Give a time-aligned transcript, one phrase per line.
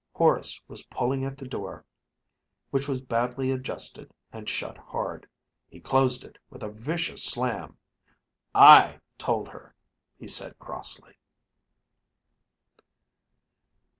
[0.15, 1.85] Horace was pulling at the door,
[2.71, 5.27] which was badly adjusted and shut hard.
[5.69, 7.77] He closed it with a vicious slam
[8.55, 9.75] "I told her,"
[10.17, 11.13] he said crossly.